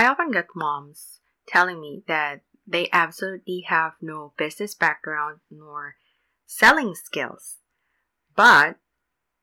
[0.00, 5.96] I often get moms telling me that they absolutely have no business background nor
[6.46, 7.58] selling skills,
[8.34, 8.76] but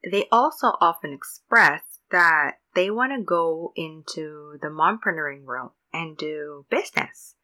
[0.04, 6.66] they also often express that they want to go into the mompreneuring world and do
[6.72, 7.36] business.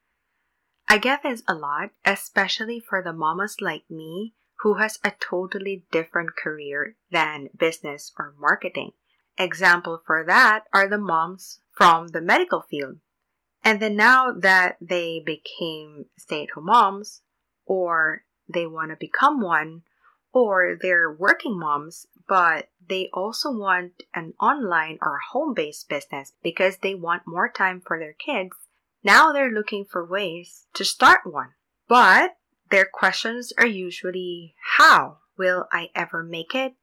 [0.89, 5.86] I get this a lot, especially for the mamas like me who has a totally
[5.91, 8.93] different career than business or marketing.
[9.38, 13.00] Example for that are the moms from the medical field.
[13.64, 17.21] And then now that they became stay-at-home moms
[17.65, 19.83] or they want to become one
[20.33, 26.96] or they're working moms but they also want an online or home-based business because they
[26.96, 28.56] want more time for their kids
[29.04, 31.50] now they're looking for ways to start one.
[31.89, 32.38] But
[32.70, 35.17] their questions are usually how?
[35.38, 36.75] Will I ever make it?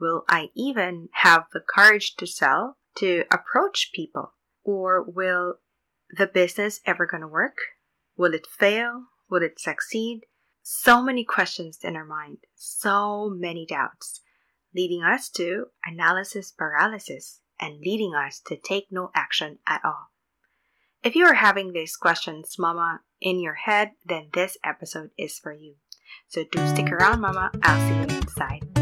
[0.00, 4.32] Will I even have the courage to sell, to approach people?
[4.64, 5.56] Or will
[6.10, 7.56] the business ever gonna work?
[8.16, 9.06] Will it fail?
[9.28, 10.20] Will it succeed?
[10.62, 14.20] So many questions in our mind, so many doubts,
[14.74, 20.10] leading us to analysis paralysis and leading us to take no action at all.
[21.02, 25.52] If you are having these questions, Mama, in your head, then this episode is for
[25.52, 25.76] you.
[26.28, 27.52] So do stick around, Mama.
[27.62, 28.75] I'll see you inside.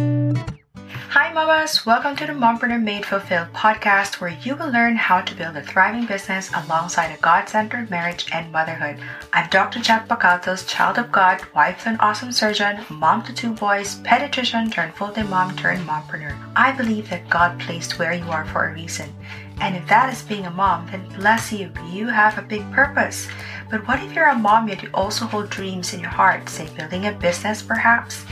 [1.15, 1.87] Hi, Mamas!
[1.87, 5.63] Welcome to the Mompreneur Made Fulfilled podcast, where you will learn how to build a
[5.63, 8.99] thriving business alongside a God centered marriage and motherhood.
[9.33, 9.79] I'm Dr.
[9.79, 14.73] Jet Bacatos, child of God, wife to an awesome surgeon, mom to two boys, pediatrician
[14.73, 16.37] turned full time mom turned mompreneur.
[16.57, 19.15] I believe that God placed where you are for a reason.
[19.61, 23.29] And if that is being a mom, then bless you, you have a big purpose.
[23.71, 26.69] But what if you're a mom yet you also hold dreams in your heart, say
[26.77, 28.25] building a business perhaps?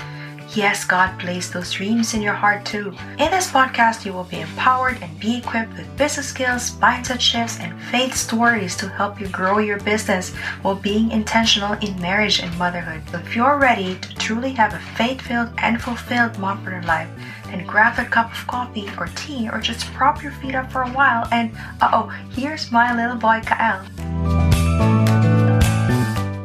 [0.54, 2.94] Yes, God placed those dreams in your heart too.
[3.18, 7.58] In this podcast, you will be empowered and be equipped with business skills, mindset shifts,
[7.58, 12.54] and faith stories to help you grow your business while being intentional in marriage and
[12.58, 13.00] motherhood.
[13.10, 17.08] So if you're ready to truly have a faith filled and fulfilled mompreneur life,
[17.46, 20.82] then grab a cup of coffee or tea or just prop your feet up for
[20.82, 23.88] a while and uh oh, here's my little boy Kael.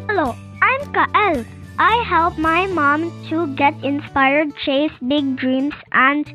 [0.07, 1.56] Hello, I'm Kael.
[1.79, 6.25] I help my mom to get inspired, chase big dreams, and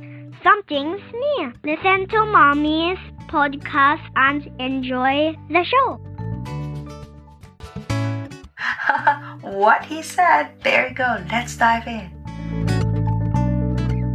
[0.43, 1.53] something's new.
[1.65, 5.99] Listen to mommy's podcast and enjoy the show.
[9.59, 10.53] what he said.
[10.63, 11.25] There you go.
[11.31, 12.11] Let's dive in.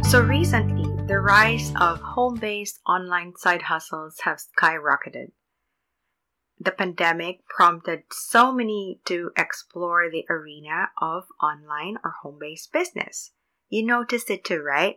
[0.04, 5.32] So recently, the rise of home-based online side hustles have skyrocketed
[6.60, 13.32] the pandemic prompted so many to explore the arena of online or home based business.
[13.68, 14.96] You noticed it too, right?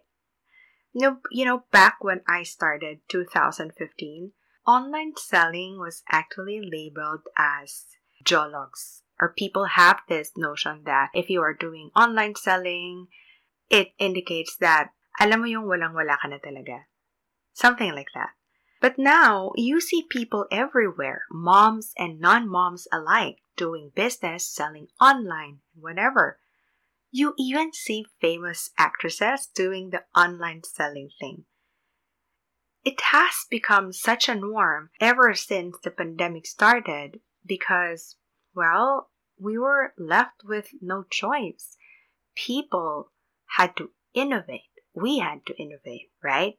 [0.93, 4.31] You know, you know, back when I started 2015,
[4.67, 7.85] online selling was actually labeled as
[8.25, 13.07] jologs, or people have this notion that if you are doing online selling,
[13.69, 16.87] it indicates that alam mo yung walang-wala ka na talaga.
[17.53, 18.35] Something like that.
[18.81, 25.59] But now you see people everywhere, moms and non moms alike, doing business, selling online,
[25.75, 26.39] whatever.
[27.11, 31.45] You even see famous actresses doing the online selling thing.
[32.83, 38.15] It has become such a norm ever since the pandemic started because,
[38.55, 41.77] well, we were left with no choice.
[42.33, 43.11] People
[43.57, 44.71] had to innovate.
[44.95, 46.57] We had to innovate, right?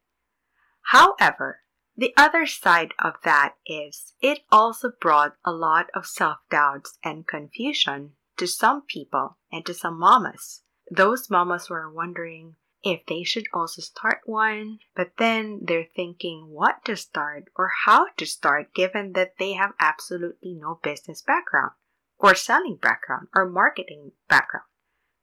[0.83, 1.63] However,
[2.03, 7.29] the other side of that is it also brought a lot of self doubts and
[7.29, 10.63] confusion to some people and to some mamas.
[10.91, 16.85] Those mamas were wondering if they should also start one, but then they're thinking what
[16.87, 21.71] to start or how to start given that they have absolutely no business background
[22.19, 24.67] or selling background or marketing background.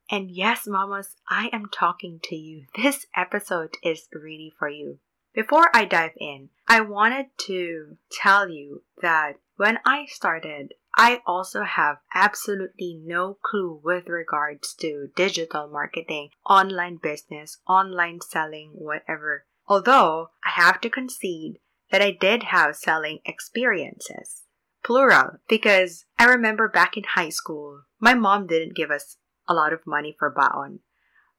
[0.09, 2.67] And yes, mamas, I am talking to you.
[2.73, 4.99] This episode is really for you.
[5.39, 11.63] Before I dive in, I wanted to tell you that when I started, I also
[11.63, 19.45] have absolutely no clue with regards to digital marketing, online business, online selling, whatever.
[19.65, 21.59] Although I have to concede
[21.89, 24.43] that I did have selling experiences.
[24.83, 29.15] Plural, because I remember back in high school, my mom didn't give us
[29.47, 30.81] a lot of money for baon.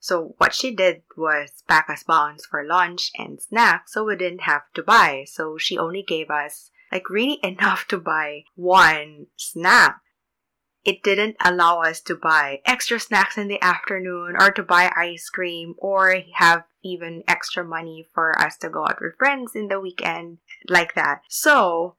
[0.01, 4.43] So what she did was pack us bonds for lunch and snacks so we didn't
[4.43, 5.25] have to buy.
[5.29, 10.01] So she only gave us like really enough to buy one snack.
[10.83, 15.29] It didn't allow us to buy extra snacks in the afternoon or to buy ice
[15.29, 19.79] cream or have even extra money for us to go out with friends in the
[19.79, 21.21] weekend like that.
[21.29, 21.97] So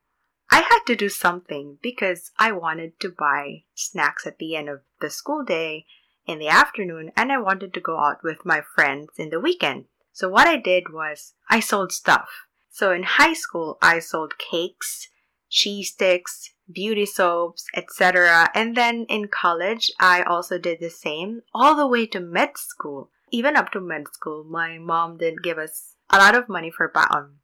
[0.50, 4.82] I had to do something because I wanted to buy snacks at the end of
[5.00, 5.86] the school day
[6.26, 9.86] in the afternoon and I wanted to go out with my friends in the weekend.
[10.14, 12.30] So what I did was I sold stuff.
[12.70, 15.10] So in high school, I sold cakes,
[15.50, 18.50] cheese sticks, beauty soaps, etc.
[18.56, 23.10] And then in college, I also did the same all the way to med school.
[23.32, 26.88] Even up to med school, my mom did give us a lot of money for
[26.88, 27.41] baon.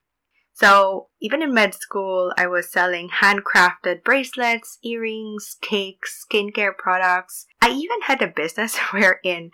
[0.59, 7.45] So even in med school, I was selling handcrafted bracelets, earrings, cakes, skincare products.
[7.61, 9.51] I even had a business wherein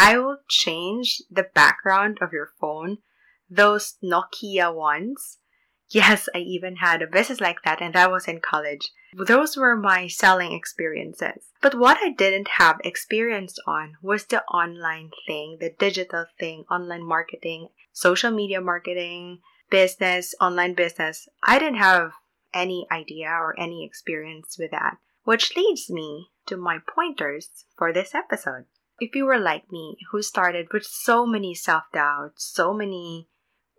[0.00, 2.98] I will change the background of your phone,
[3.48, 5.38] those Nokia ones.
[5.90, 8.90] Yes, I even had a business like that, and that was in college.
[9.14, 11.52] Those were my selling experiences.
[11.60, 17.06] But what I didn't have experience on was the online thing, the digital thing, online
[17.06, 19.38] marketing, social media marketing,
[19.72, 22.12] business, online business, I didn't have
[22.52, 24.98] any idea or any experience with that.
[25.24, 28.66] Which leads me to my pointers for this episode.
[29.00, 33.28] If you were like me, who started with so many self doubts, so many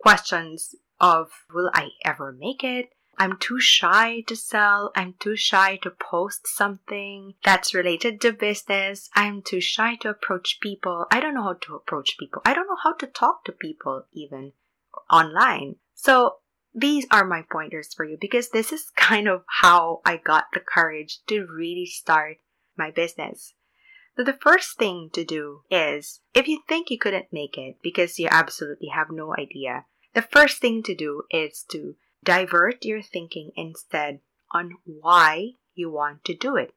[0.00, 2.90] questions of, will I ever make it?
[3.16, 4.90] I'm too shy to sell.
[4.96, 9.08] I'm too shy to post something that's related to business.
[9.14, 11.06] I'm too shy to approach people.
[11.12, 12.42] I don't know how to approach people.
[12.44, 14.52] I don't know how to talk to people even
[15.10, 15.76] online.
[15.94, 16.36] So
[16.74, 20.60] these are my pointers for you because this is kind of how I got the
[20.60, 22.38] courage to really start
[22.76, 23.54] my business.
[24.16, 28.18] So the first thing to do is if you think you couldn't make it because
[28.18, 33.50] you absolutely have no idea, the first thing to do is to divert your thinking
[33.56, 34.20] instead
[34.52, 36.72] on why you want to do it.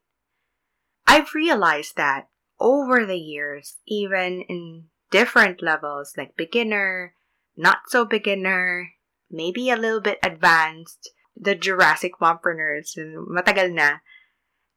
[1.05, 2.27] I've realized that
[2.59, 7.13] over the years, even in different levels like beginner,
[7.55, 8.89] not so beginner,
[9.29, 13.97] maybe a little bit advanced, the Jurassic mompreneurs, matagal na,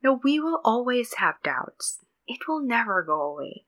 [0.02, 1.98] no, we will always have doubts.
[2.26, 3.64] It will never go away.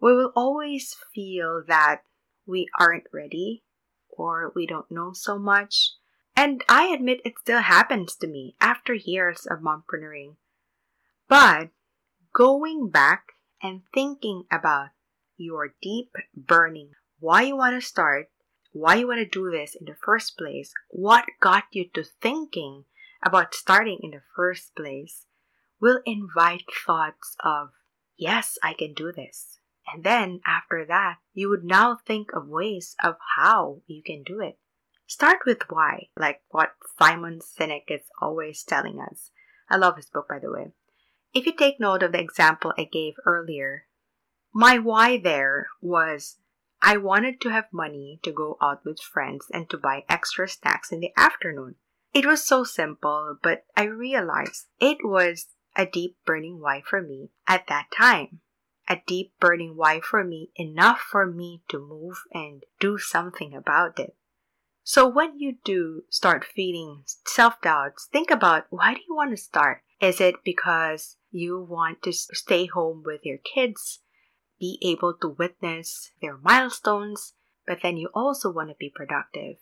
[0.00, 2.02] We will always feel that
[2.46, 3.64] we aren't ready
[4.08, 5.92] or we don't know so much.
[6.36, 10.36] And I admit it still happens to me after years of mompreneuring.
[11.28, 11.70] But
[12.34, 13.32] going back
[13.62, 14.90] and thinking about
[15.36, 18.28] your deep burning why you want to start
[18.72, 22.84] why you want to do this in the first place, what got you to thinking
[23.22, 25.26] about starting in the first place,
[25.80, 27.70] will invite thoughts of,
[28.16, 29.58] yes, I can do this.
[29.92, 34.40] And then after that, you would now think of ways of how you can do
[34.40, 34.58] it.
[35.06, 39.30] Start with why, like what Simon Sinek is always telling us.
[39.68, 40.72] I love his book, by the way.
[41.34, 43.86] If you take note of the example I gave earlier,
[44.54, 46.36] my why there was
[46.84, 50.90] I wanted to have money to go out with friends and to buy extra snacks
[50.90, 51.76] in the afternoon.
[52.12, 55.46] It was so simple, but I realized it was
[55.76, 58.40] a deep burning why for me at that time.
[58.88, 64.00] A deep burning why for me, enough for me to move and do something about
[64.00, 64.16] it.
[64.82, 69.36] So when you do start feeling self doubts, think about why do you want to
[69.36, 69.82] start?
[70.00, 74.00] Is it because you want to stay home with your kids?
[74.62, 77.34] Be able to witness their milestones,
[77.66, 79.56] but then you also want to be productive.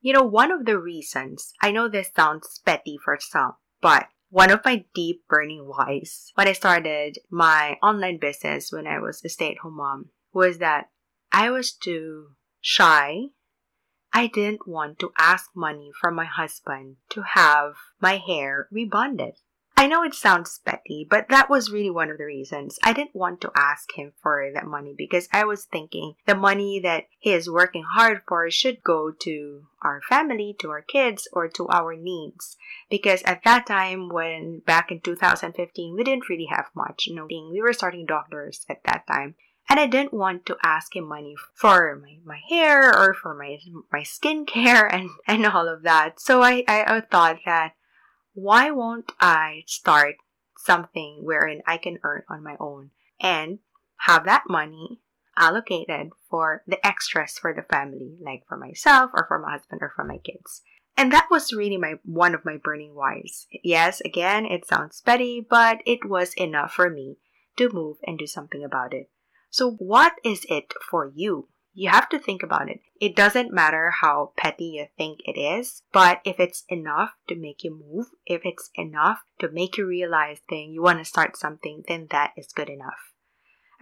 [0.00, 4.50] You know, one of the reasons, I know this sounds petty for some, but one
[4.50, 9.28] of my deep burning whys when I started my online business when I was a
[9.28, 10.88] stay at home mom was that
[11.30, 13.26] I was too shy.
[14.12, 19.34] I didn't want to ask money from my husband to have my hair rebonded.
[19.80, 22.78] I know it sounds petty, but that was really one of the reasons.
[22.82, 26.80] I didn't want to ask him for that money because I was thinking the money
[26.80, 31.48] that he is working hard for should go to our family, to our kids, or
[31.48, 32.58] to our needs.
[32.90, 37.06] Because at that time, when back in 2015, we didn't really have much.
[37.06, 39.34] You we were starting doctors at that time
[39.70, 43.56] and I didn't want to ask him money for my, my hair or for my
[43.90, 46.20] my skincare and and all of that.
[46.20, 47.72] So I, I, I thought that
[48.42, 50.16] why won't I start
[50.56, 53.58] something wherein I can earn on my own and
[53.98, 55.00] have that money
[55.36, 59.92] allocated for the extras for the family, like for myself or for my husband or
[59.94, 60.62] for my kids.
[60.96, 63.46] And that was really my one of my burning whys.
[63.62, 67.16] Yes, again, it sounds petty, but it was enough for me
[67.56, 69.10] to move and do something about it.
[69.50, 71.48] So what is it for you?
[71.72, 72.80] You have to think about it.
[73.00, 77.62] It doesn't matter how petty you think it is, but if it's enough to make
[77.62, 81.84] you move, if it's enough to make you realize that you want to start something,
[81.86, 83.12] then that is good enough.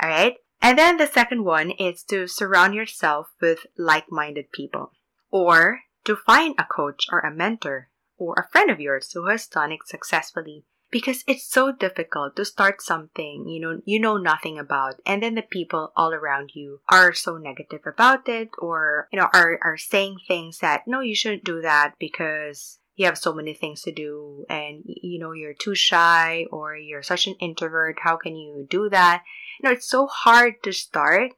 [0.03, 0.37] All right?
[0.61, 4.93] And then the second one is to surround yourself with like minded people
[5.31, 9.47] or to find a coach or a mentor or a friend of yours who has
[9.47, 14.59] done it successfully because it's so difficult to start something you know you know nothing
[14.59, 19.19] about and then the people all around you are so negative about it or you
[19.19, 23.33] know are are saying things that no you shouldn't do that because you have so
[23.33, 27.97] many things to do and you know you're too shy or you're such an introvert.
[28.03, 29.23] How can you do that?
[29.61, 31.33] You know it's so hard to start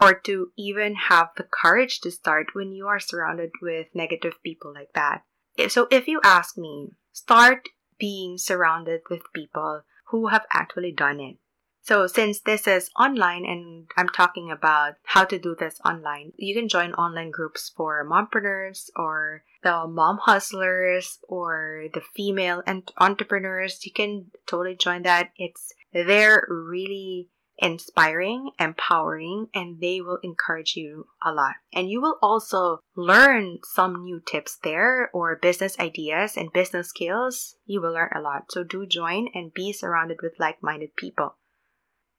[0.00, 4.72] or to even have the courage to start when you are surrounded with negative people
[4.72, 5.22] like that.
[5.68, 11.36] So if you ask me start being surrounded with people who have actually done it.
[11.82, 16.52] So since this is online and I'm talking about how to do this online, you
[16.52, 23.86] can join online groups for mompreneurs or the mom hustlers or the female and entrepreneurs.
[23.86, 25.30] You can totally join that.
[25.36, 31.54] It's they're really inspiring, empowering, and they will encourage you a lot.
[31.72, 37.56] And you will also learn some new tips there or business ideas and business skills.
[37.64, 38.50] You will learn a lot.
[38.50, 41.36] So do join and be surrounded with like minded people.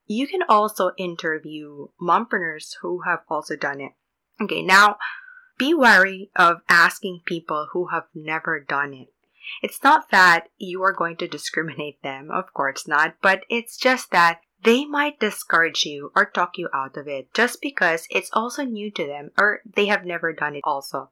[0.05, 3.91] You can also interview mompreneurs who have also done it.
[4.41, 4.97] Okay, now
[5.57, 9.09] be wary of asking people who have never done it.
[9.61, 14.11] It's not that you are going to discriminate them, of course not, but it's just
[14.11, 18.63] that they might discourage you or talk you out of it just because it's also
[18.63, 21.11] new to them or they have never done it also.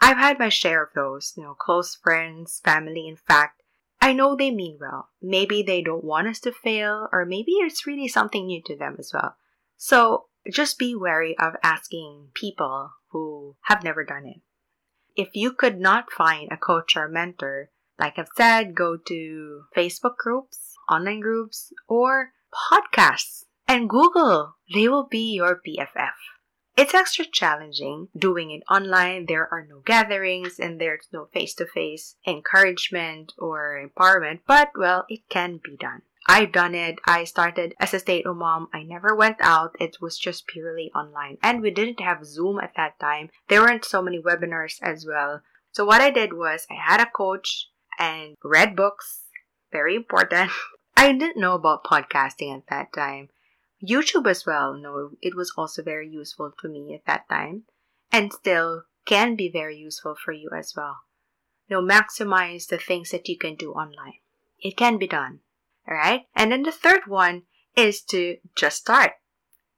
[0.00, 3.62] I've had my share of those, you know, close friends, family, in fact.
[4.00, 5.08] I know they mean well.
[5.20, 8.96] Maybe they don't want us to fail, or maybe it's really something new to them
[8.98, 9.34] as well.
[9.76, 14.40] So just be wary of asking people who have never done it.
[15.16, 20.16] If you could not find a coach or mentor, like I've said, go to Facebook
[20.16, 24.56] groups, online groups, or podcasts, and Google.
[24.72, 26.14] They will be your BFF.
[26.76, 29.26] It's extra challenging doing it online.
[29.26, 35.04] There are no gatherings and there's no face to face encouragement or empowerment, but well,
[35.08, 36.02] it can be done.
[36.28, 37.00] I've done it.
[37.04, 38.68] I started as a stay at home mom.
[38.72, 39.74] I never went out.
[39.80, 41.38] It was just purely online.
[41.42, 43.30] And we didn't have Zoom at that time.
[43.48, 45.40] There weren't so many webinars as well.
[45.72, 49.22] So what I did was I had a coach and read books.
[49.72, 50.52] Very important.
[50.98, 53.28] I didn't know about podcasting at that time.
[53.80, 57.62] YouTube as well, no, it was also very useful to me at that time
[58.10, 60.96] and still can be very useful for you as well.
[61.70, 64.18] No, maximize the things that you can do online.
[64.58, 65.38] It can be done.
[65.88, 66.22] Alright?
[66.34, 67.44] And then the third one
[67.76, 69.12] is to just start.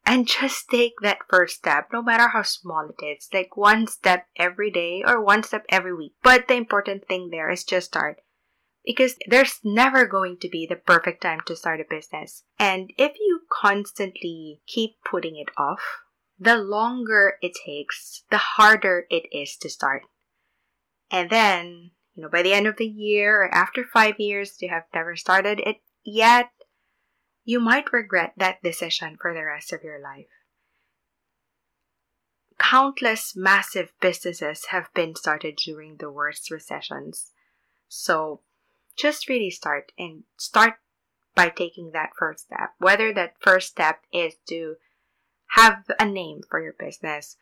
[0.07, 4.27] And just take that first step, no matter how small it is, like one step
[4.39, 6.15] every day or one step every week.
[6.23, 8.23] But the important thing there is just start
[8.85, 12.45] because there's never going to be the perfect time to start a business.
[12.59, 15.83] And if you constantly keep putting it off,
[16.39, 20.03] the longer it takes, the harder it is to start.
[21.11, 24.71] And then, you know, by the end of the year or after five years, you
[24.71, 26.51] have never started it yet,
[27.45, 30.27] you might regret that decision for the rest of your life.
[32.59, 37.33] Countless massive businesses have been started during the worst recessions.
[37.89, 38.43] So
[39.00, 40.75] just really start and start
[41.35, 42.71] by taking that first step.
[42.78, 44.76] Whether that first step is to
[45.57, 47.37] have a name for your business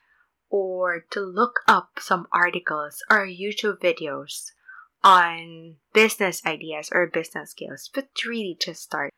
[0.51, 4.53] or to look up some articles or YouTube videos
[5.05, 9.11] on business ideas or business skills, but really just start.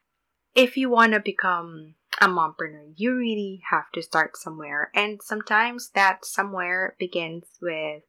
[0.55, 4.91] If you want to become a mompreneur, you really have to start somewhere.
[4.95, 8.03] And sometimes that somewhere begins with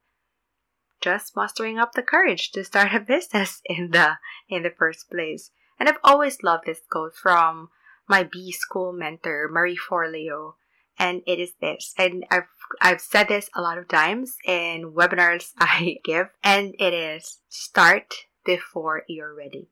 [1.01, 4.17] just mustering up the courage to start a business in the
[4.49, 5.51] in the first place.
[5.79, 7.69] And I've always loved this quote from
[8.07, 10.53] my B school mentor, Marie Forleo.
[10.99, 11.93] And it is this.
[11.97, 16.93] And I've I've said this a lot of times in webinars I give, and it
[16.93, 18.13] is start
[18.45, 19.69] before you're ready.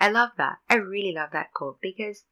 [0.00, 0.58] I love that.
[0.68, 2.24] I really love that quote because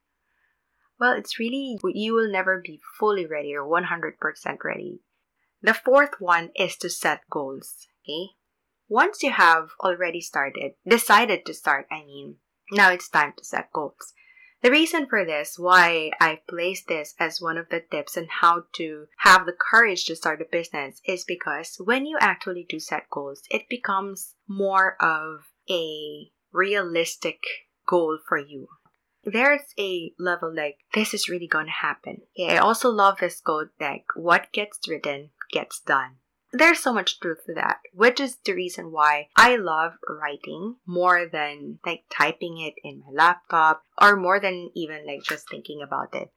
[0.99, 5.01] well, it's really you will never be fully ready or 100% ready.
[5.61, 7.87] The fourth one is to set goals.
[8.07, 8.29] Okay?
[8.87, 12.35] Once you have already started, decided to start, I mean,
[12.71, 14.13] now it's time to set goals.
[14.63, 18.63] The reason for this, why I place this as one of the tips on how
[18.75, 23.09] to have the courage to start a business, is because when you actually do set
[23.11, 27.39] goals, it becomes more of a realistic
[27.87, 28.67] goal for you.
[29.23, 32.21] There's a level like, this is really gonna happen.
[32.35, 36.15] Yeah, I also love this quote like, what gets written gets done.
[36.53, 41.27] There's so much truth to that, which is the reason why I love writing more
[41.27, 46.15] than like typing it in my laptop or more than even like just thinking about
[46.15, 46.29] it.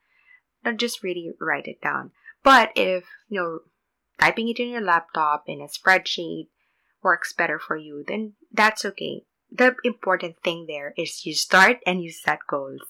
[0.64, 2.10] Not just really write it down.
[2.42, 3.58] But if, you know,
[4.18, 6.48] typing it in your laptop in a spreadsheet
[7.02, 9.22] works better for you, then that's okay.
[9.50, 12.82] The important thing there is you start and you set goals.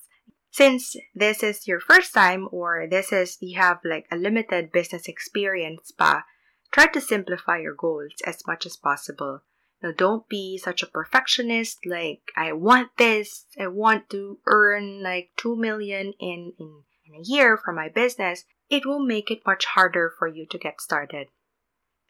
[0.50, 5.06] Since this is your first time or this is you have like a limited business
[5.06, 6.24] experience pa,
[6.70, 9.42] try to simplify your goals as much as possible.
[9.82, 11.86] Now, don't be such a perfectionist.
[11.86, 13.46] Like, I want this.
[13.58, 18.44] I want to earn like two million in, in, in a year for my business.
[18.68, 21.28] It will make it much harder for you to get started.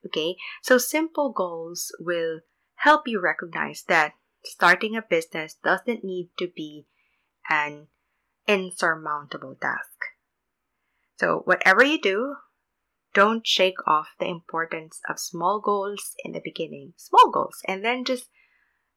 [0.04, 2.40] Okay, so simple goals will
[2.76, 4.14] help you recognize that
[4.44, 6.86] starting a business doesn't need to be
[7.48, 7.88] an
[8.48, 10.06] insurmountable task.
[11.18, 12.36] So, whatever you do,
[13.14, 16.94] don't shake off the importance of small goals in the beginning.
[16.96, 17.60] Small goals.
[17.66, 18.28] And then just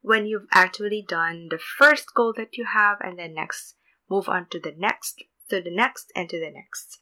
[0.02, 3.76] when you've actually done the first goal that you have, and then next,
[4.10, 7.00] move on to the next, to the next, and to the next.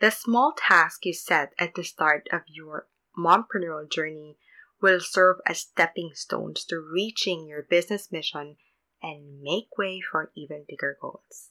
[0.00, 4.38] The small task you set at the start of your mompreneur journey
[4.80, 8.56] will serve as stepping stones to reaching your business mission
[9.02, 11.50] and make way for even bigger goals.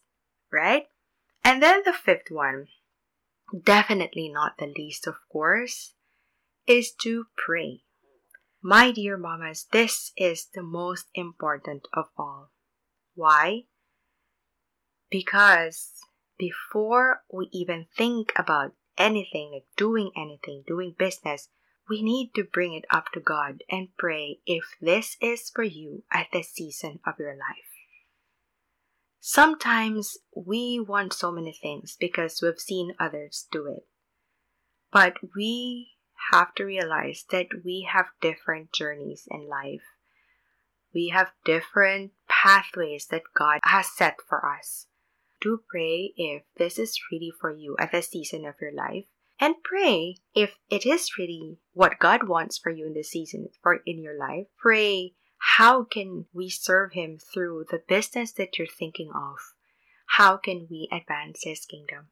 [0.52, 0.88] Right?
[1.44, 2.68] And then the fifth one,
[3.64, 5.94] definitely not the least, of course,
[6.66, 7.84] is to pray.
[8.62, 12.52] My dear mamas, this is the most important of all.
[13.16, 13.64] Why?
[15.10, 15.94] Because
[16.38, 21.50] before we even think about anything, like doing anything, doing business,
[21.90, 26.04] we need to bring it up to God and pray if this is for you
[26.12, 27.67] at this season of your life.
[29.20, 33.88] Sometimes we want so many things because we've seen others do it.
[34.92, 35.92] But we
[36.32, 39.84] have to realize that we have different journeys in life.
[40.94, 44.88] We have different pathways that God has set for us.
[45.42, 49.06] Do pray if this is really for you at this season of your life
[49.40, 53.82] and pray if it is really what God wants for you in this season for
[53.86, 54.48] in your life.
[54.58, 59.38] Pray how can we serve him through the business that you're thinking of?
[60.12, 62.10] How can we advance his kingdom?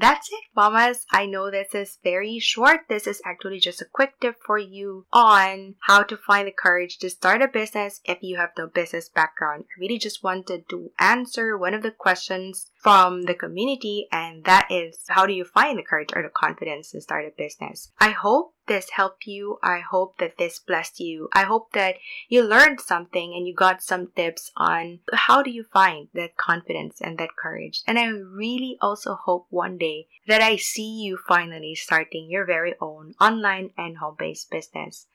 [0.00, 1.04] That's it, mamas.
[1.12, 2.88] I know this is very short.
[2.88, 6.96] This is actually just a quick tip for you on how to find the courage
[6.98, 9.64] to start a business if you have no business background.
[9.64, 14.68] I really just wanted to answer one of the questions from the community, and that
[14.70, 17.92] is how do you find the courage or the confidence to start a business?
[18.00, 19.58] I hope this helped you.
[19.64, 21.28] I hope that this blessed you.
[21.34, 21.96] I hope that
[22.28, 27.00] you learned something and you got some tips on how do you find that confidence
[27.00, 27.82] and that courage.
[27.88, 32.74] And I really also hope one day that I see you finally starting your very
[32.80, 35.08] own online and home based business.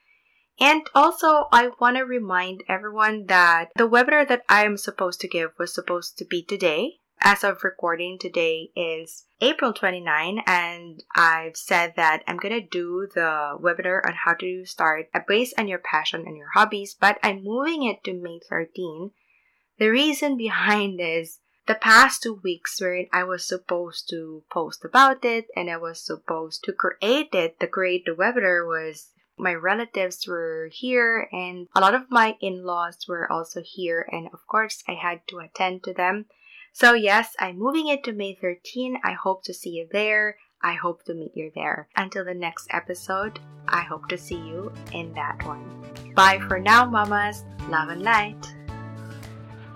[0.60, 5.30] And also, I want to remind everyone that the webinar that I am supposed to
[5.30, 11.58] give was supposed to be today, as of recording today is April 29 and I've
[11.58, 15.68] said that I'm going to do the webinar on how to start a base on
[15.68, 19.12] your passion and your hobbies, but I'm moving it to May 13.
[19.80, 25.26] The reason behind is the past two weeks where I was supposed to post about
[25.26, 30.28] it and I was supposed to create it, the create the webinar was my relatives
[30.28, 34.94] were here and a lot of my in-laws were also here and of course I
[34.94, 36.26] had to attend to them.
[36.78, 39.00] So, yes, I'm moving it to May 13.
[39.02, 40.36] I hope to see you there.
[40.62, 41.88] I hope to meet you there.
[41.96, 45.64] Until the next episode, I hope to see you in that one.
[46.16, 47.46] Bye for now, mamas.
[47.70, 48.54] Love and light.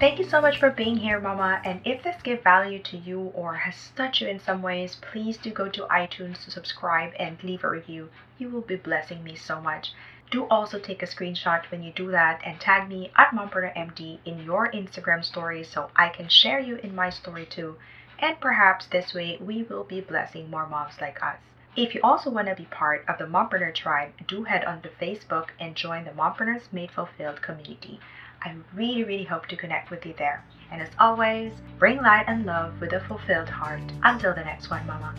[0.01, 1.61] Thank you so much for being here, Mama.
[1.63, 5.37] And if this gave value to you or has touched you in some ways, please
[5.37, 8.09] do go to iTunes to subscribe and leave a review.
[8.37, 9.93] You will be blessing me so much.
[10.31, 14.43] Do also take a screenshot when you do that and tag me at MompreneurMD in
[14.43, 17.77] your Instagram story so I can share you in my story too.
[18.19, 21.39] And perhaps this way we will be blessing more moms like us.
[21.75, 24.89] If you also want to be part of the Mompreneur tribe, do head on to
[24.89, 27.99] Facebook and join the Mompreneurs Made Fulfilled community.
[28.43, 30.43] I really, really hope to connect with you there.
[30.71, 33.81] And as always, bring light and love with a fulfilled heart.
[34.03, 35.15] Until the next one, Mama.